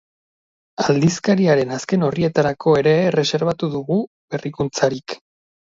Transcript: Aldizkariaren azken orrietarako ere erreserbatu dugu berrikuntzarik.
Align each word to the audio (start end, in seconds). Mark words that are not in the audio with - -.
Aldizkariaren 0.93 1.75
azken 1.77 2.07
orrietarako 2.09 2.75
ere 2.81 2.97
erreserbatu 3.13 3.71
dugu 3.79 4.01
berrikuntzarik. 4.37 5.21